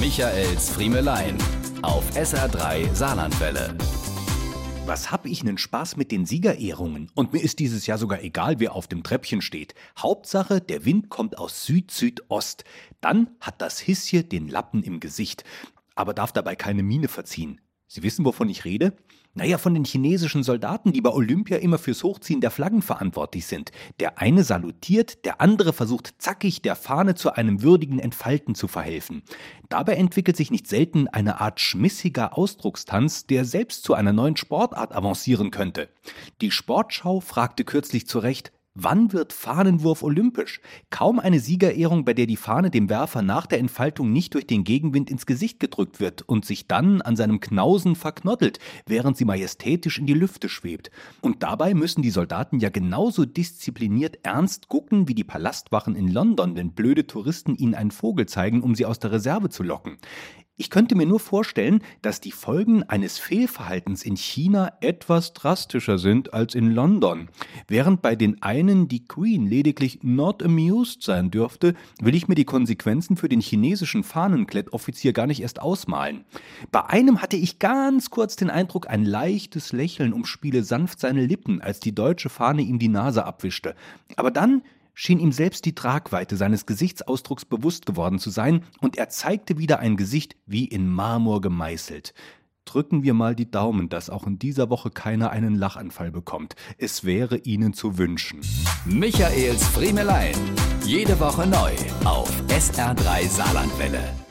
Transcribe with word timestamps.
Michaels 0.00 0.70
Friemelein 0.70 1.38
auf 1.82 2.10
SR3 2.16 2.92
Saarlandwelle. 2.92 3.76
Was 4.86 5.12
hab 5.12 5.24
ich 5.24 5.44
nen 5.44 5.56
Spaß 5.56 5.96
mit 5.96 6.10
den 6.10 6.26
Siegerehrungen? 6.26 7.12
Und 7.14 7.32
mir 7.32 7.38
ist 7.38 7.60
dieses 7.60 7.86
Jahr 7.86 7.96
sogar 7.96 8.20
egal, 8.22 8.58
wer 8.58 8.74
auf 8.74 8.88
dem 8.88 9.04
Treppchen 9.04 9.40
steht. 9.40 9.74
Hauptsache, 9.96 10.60
der 10.60 10.84
Wind 10.84 11.10
kommt 11.10 11.38
aus 11.38 11.64
Süd-Südost. 11.66 12.64
Dann 13.00 13.30
hat 13.40 13.62
das 13.62 13.78
Hisschen 13.78 14.28
den 14.28 14.48
Lappen 14.48 14.82
im 14.82 14.98
Gesicht, 14.98 15.44
aber 15.94 16.12
darf 16.12 16.32
dabei 16.32 16.56
keine 16.56 16.82
Miene 16.82 17.06
verziehen. 17.06 17.60
Sie 17.94 18.02
wissen, 18.02 18.24
wovon 18.24 18.48
ich 18.48 18.64
rede? 18.64 18.92
Naja, 19.34 19.56
von 19.56 19.72
den 19.72 19.84
chinesischen 19.84 20.42
Soldaten, 20.42 20.92
die 20.92 21.00
bei 21.00 21.10
Olympia 21.10 21.58
immer 21.58 21.78
fürs 21.78 22.02
Hochziehen 22.02 22.40
der 22.40 22.50
Flaggen 22.50 22.82
verantwortlich 22.82 23.46
sind. 23.46 23.70
Der 24.00 24.18
eine 24.18 24.42
salutiert, 24.42 25.24
der 25.24 25.40
andere 25.40 25.72
versucht 25.72 26.12
zackig 26.18 26.60
der 26.60 26.74
Fahne 26.74 27.14
zu 27.14 27.30
einem 27.34 27.62
würdigen 27.62 28.00
Entfalten 28.00 28.56
zu 28.56 28.66
verhelfen. 28.66 29.22
Dabei 29.68 29.94
entwickelt 29.94 30.36
sich 30.36 30.50
nicht 30.50 30.66
selten 30.66 31.06
eine 31.06 31.40
Art 31.40 31.60
schmissiger 31.60 32.36
Ausdruckstanz, 32.36 33.28
der 33.28 33.44
selbst 33.44 33.84
zu 33.84 33.94
einer 33.94 34.12
neuen 34.12 34.36
Sportart 34.36 34.92
avancieren 34.92 35.52
könnte. 35.52 35.88
Die 36.40 36.50
Sportschau 36.50 37.20
fragte 37.20 37.62
kürzlich 37.62 38.08
zu 38.08 38.18
Recht, 38.18 38.50
Wann 38.76 39.12
wird 39.12 39.32
Fahnenwurf 39.32 40.02
olympisch? 40.02 40.60
Kaum 40.90 41.20
eine 41.20 41.38
Siegerehrung, 41.38 42.04
bei 42.04 42.12
der 42.12 42.26
die 42.26 42.36
Fahne 42.36 42.72
dem 42.72 42.90
Werfer 42.90 43.22
nach 43.22 43.46
der 43.46 43.60
Entfaltung 43.60 44.12
nicht 44.12 44.34
durch 44.34 44.48
den 44.48 44.64
Gegenwind 44.64 45.12
ins 45.12 45.26
Gesicht 45.26 45.60
gedrückt 45.60 46.00
wird 46.00 46.22
und 46.22 46.44
sich 46.44 46.66
dann 46.66 47.00
an 47.00 47.14
seinem 47.14 47.38
Knausen 47.38 47.94
verknottelt, 47.94 48.58
während 48.84 49.16
sie 49.16 49.26
majestätisch 49.26 50.00
in 50.00 50.06
die 50.06 50.12
Lüfte 50.12 50.48
schwebt. 50.48 50.90
Und 51.20 51.44
dabei 51.44 51.72
müssen 51.72 52.02
die 52.02 52.10
Soldaten 52.10 52.58
ja 52.58 52.68
genauso 52.68 53.24
diszipliniert 53.24 54.18
ernst 54.24 54.66
gucken 54.66 55.06
wie 55.06 55.14
die 55.14 55.22
Palastwachen 55.22 55.94
in 55.94 56.08
London, 56.08 56.56
wenn 56.56 56.72
blöde 56.72 57.06
Touristen 57.06 57.54
ihnen 57.54 57.76
einen 57.76 57.92
Vogel 57.92 58.26
zeigen, 58.26 58.60
um 58.60 58.74
sie 58.74 58.86
aus 58.86 58.98
der 58.98 59.12
Reserve 59.12 59.50
zu 59.50 59.62
locken. 59.62 59.98
Ich 60.56 60.70
könnte 60.70 60.94
mir 60.94 61.04
nur 61.04 61.18
vorstellen, 61.18 61.82
dass 62.00 62.20
die 62.20 62.30
Folgen 62.30 62.84
eines 62.84 63.18
Fehlverhaltens 63.18 64.04
in 64.04 64.16
China 64.16 64.70
etwas 64.80 65.32
drastischer 65.32 65.98
sind 65.98 66.32
als 66.32 66.54
in 66.54 66.70
London. 66.70 67.28
Während 67.66 68.02
bei 68.02 68.14
den 68.14 68.40
einen 68.40 68.86
die 68.86 69.04
Queen 69.04 69.48
lediglich 69.48 70.04
not 70.04 70.44
amused 70.44 71.02
sein 71.02 71.32
dürfte, 71.32 71.74
will 72.00 72.14
ich 72.14 72.28
mir 72.28 72.36
die 72.36 72.44
Konsequenzen 72.44 73.16
für 73.16 73.28
den 73.28 73.40
chinesischen 73.40 74.04
Fahnenklettoffizier 74.04 75.12
gar 75.12 75.26
nicht 75.26 75.42
erst 75.42 75.60
ausmalen. 75.60 76.24
Bei 76.70 76.86
einem 76.86 77.20
hatte 77.20 77.36
ich 77.36 77.58
ganz 77.58 78.10
kurz 78.10 78.36
den 78.36 78.48
Eindruck, 78.48 78.88
ein 78.88 79.04
leichtes 79.04 79.72
Lächeln 79.72 80.12
umspiele 80.12 80.62
sanft 80.62 81.00
seine 81.00 81.26
Lippen, 81.26 81.62
als 81.62 81.80
die 81.80 81.96
deutsche 81.96 82.28
Fahne 82.28 82.62
ihm 82.62 82.78
die 82.78 82.86
Nase 82.86 83.24
abwischte. 83.24 83.74
Aber 84.14 84.30
dann 84.30 84.62
schien 84.94 85.18
ihm 85.18 85.32
selbst 85.32 85.64
die 85.64 85.74
Tragweite 85.74 86.36
seines 86.36 86.66
Gesichtsausdrucks 86.66 87.44
bewusst 87.44 87.86
geworden 87.86 88.18
zu 88.18 88.30
sein, 88.30 88.64
und 88.80 88.96
er 88.96 89.08
zeigte 89.08 89.58
wieder 89.58 89.80
ein 89.80 89.96
Gesicht 89.96 90.36
wie 90.46 90.64
in 90.64 90.88
Marmor 90.88 91.40
gemeißelt. 91.40 92.14
Drücken 92.64 93.02
wir 93.02 93.12
mal 93.12 93.34
die 93.34 93.50
Daumen, 93.50 93.88
dass 93.88 94.08
auch 94.08 94.26
in 94.26 94.38
dieser 94.38 94.70
Woche 94.70 94.90
keiner 94.90 95.30
einen 95.30 95.54
Lachanfall 95.54 96.10
bekommt. 96.10 96.56
Es 96.78 97.04
wäre 97.04 97.36
Ihnen 97.36 97.74
zu 97.74 97.98
wünschen. 97.98 98.40
Michaels 98.86 99.68
Friemelein. 99.68 100.34
Jede 100.84 101.20
Woche 101.20 101.46
neu 101.46 101.72
auf 102.04 102.30
SR3 102.48 103.28
Saarlandwelle. 103.28 104.23